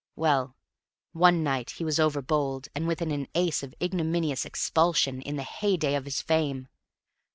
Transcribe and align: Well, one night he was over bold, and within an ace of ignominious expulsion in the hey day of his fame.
Well, 0.15 0.55
one 1.11 1.43
night 1.43 1.69
he 1.77 1.85
was 1.85 1.99
over 1.99 2.23
bold, 2.23 2.69
and 2.73 2.87
within 2.87 3.11
an 3.11 3.27
ace 3.35 3.61
of 3.61 3.75
ignominious 3.79 4.45
expulsion 4.45 5.21
in 5.21 5.35
the 5.35 5.43
hey 5.43 5.77
day 5.77 5.93
of 5.93 6.05
his 6.05 6.23
fame. 6.23 6.69